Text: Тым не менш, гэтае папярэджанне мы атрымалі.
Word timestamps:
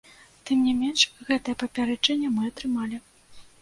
Тым 0.49 0.63
не 0.67 0.73
менш, 0.79 1.05
гэтае 1.29 1.55
папярэджанне 1.67 2.35
мы 2.35 2.53
атрымалі. 2.53 3.05